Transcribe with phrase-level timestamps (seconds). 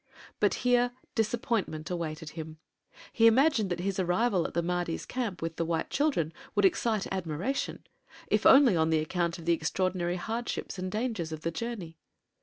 [0.39, 2.57] But here disappointment awaited him.
[3.13, 7.05] He imagined that his arrival at the Mahdi's camp with the white children would excite
[7.13, 7.83] admiration,
[8.25, 11.99] if only on account of the extraordinary hardships and dangers of the journey.